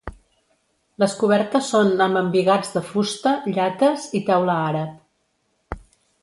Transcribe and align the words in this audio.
Les 1.01 1.11
cobertes 1.23 1.67
són 1.73 1.91
amb 2.05 2.19
embigats 2.21 2.73
de 2.77 2.83
fusta, 2.87 3.35
llates 3.59 4.07
i 4.21 4.23
teula 4.31 4.57
àrab. 4.73 5.79